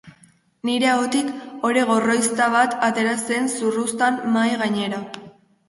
Nire 0.69 0.87
ahotik, 0.93 1.29
ore 1.69 1.83
gorrizta 1.91 2.49
bat 2.57 2.75
atera 2.89 3.13
zen 3.29 3.53
zurruztan 3.61 4.21
mahai 4.35 4.59
gainera. 4.67 5.07